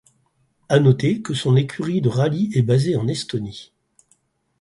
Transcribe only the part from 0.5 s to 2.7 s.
À noter que son écurie de rallye est